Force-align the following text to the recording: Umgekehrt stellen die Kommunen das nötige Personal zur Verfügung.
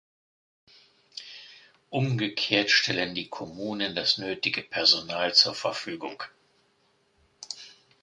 Umgekehrt 1.91 2.71
stellen 2.71 3.13
die 3.13 3.29
Kommunen 3.29 3.93
das 3.93 4.17
nötige 4.17 4.63
Personal 4.63 5.35
zur 5.35 5.53
Verfügung. 5.53 6.23